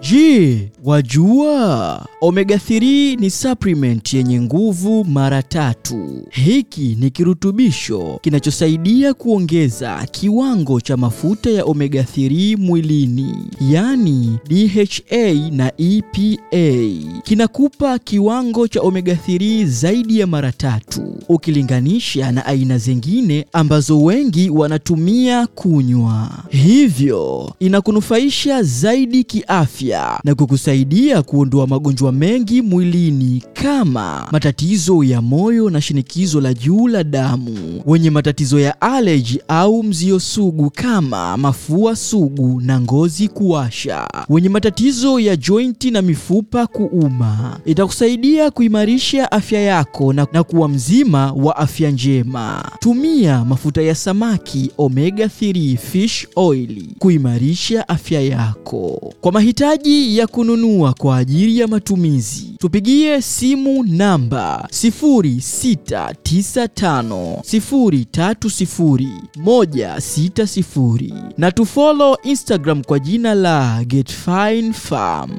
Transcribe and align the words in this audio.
Je, 0.00 0.68
wajua 0.84 2.06
omega 2.20 2.56
3 2.58 3.16
ni 3.20 3.30
supplement 3.30 4.14
yenye 4.14 4.40
nguvu 4.42 5.04
mara 5.04 5.42
tatu. 5.42 6.26
Hiki 6.30 6.96
ni 7.00 7.10
kirutubisho 7.10 8.18
kinachosaidia 8.22 9.14
kuongeza 9.14 10.06
kiwango 10.10 10.80
cha 10.80 10.96
mafuta 10.96 11.50
ya 11.50 11.64
omega 11.64 12.02
3 12.02 12.56
mwilini, 12.56 13.34
yaani 13.70 14.38
DHA 14.48 15.50
na 15.56 15.72
EPA. 15.78 16.88
Kinakupa 17.22 17.98
kiwango 17.98 18.68
cha 18.68 18.80
omega 18.80 19.14
3 19.28 19.66
zaidi 19.66 20.18
ya 20.20 20.26
mara 20.26 20.52
tatu 20.52 21.02
ukilinganisha 21.28 22.32
na 22.32 22.46
aina 22.46 22.78
zingine 22.78 23.46
ambazo 23.52 24.02
wengi 24.02 24.50
wanatumia 24.50 25.46
kunywa, 25.46 26.28
hivyo 26.50 27.54
inakunufaisha 27.60 28.62
zaidi 28.62 29.24
kiafya 29.24 29.81
afya 29.82 30.20
na 30.24 30.34
kukusaidia 30.34 31.22
kuondoa 31.22 31.66
magonjwa 31.66 32.12
mengi 32.12 32.62
mwilini 32.62 33.44
kama 33.52 34.28
matatizo 34.32 35.04
ya 35.04 35.22
moyo 35.22 35.70
na 35.70 35.80
shinikizo 35.80 36.40
la 36.40 36.54
juu 36.54 36.86
la 36.88 37.04
damu, 37.04 37.82
wenye 37.86 38.10
matatizo 38.10 38.60
ya 38.60 38.80
aleji 38.80 39.42
au 39.48 39.82
mzio 39.82 40.20
sugu 40.20 40.70
kama 40.70 41.36
mafua 41.36 41.96
sugu 41.96 42.60
na 42.60 42.80
ngozi 42.80 43.28
kuwasha, 43.28 44.08
wenye 44.28 44.48
matatizo 44.48 45.20
ya 45.20 45.36
jointi 45.36 45.90
na 45.90 46.02
mifupa 46.02 46.66
kuuma. 46.66 47.60
Itakusaidia 47.64 48.50
kuimarisha 48.50 49.32
afya 49.32 49.60
yako 49.60 50.12
na, 50.12 50.26
na 50.32 50.42
kuwa 50.42 50.68
mzima 50.68 51.32
wa 51.32 51.56
afya 51.56 51.90
njema. 51.90 52.70
Tumia 52.80 53.44
mafuta 53.44 53.82
ya 53.82 53.94
samaki 53.94 54.70
omega 54.78 55.24
3 55.26 55.76
fish 55.76 56.28
oil 56.36 56.84
kuimarisha 56.98 57.88
afya 57.88 58.20
yako. 58.20 59.14
Kwa 59.20 59.32
mahitaji 59.32 59.71
mahitaji 59.72 60.18
ya 60.18 60.26
kununua 60.26 60.92
kwa 60.94 61.16
ajili 61.16 61.58
ya 61.58 61.68
matumizi, 61.68 62.50
tupigie 62.58 63.20
simu 63.22 63.82
namba 63.84 64.68
0695 64.70 67.36
030 69.42 71.12
na 71.38 71.52
tufolo 71.52 72.18
Instagram 72.22 72.84
kwa 72.84 72.98
jina 72.98 73.34
la 73.34 73.84
Get 73.84 74.12
Fine 74.12 74.72
Farm. 74.72 75.32